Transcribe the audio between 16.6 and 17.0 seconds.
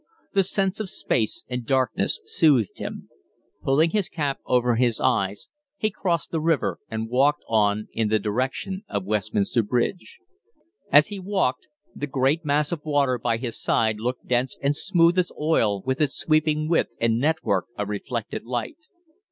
width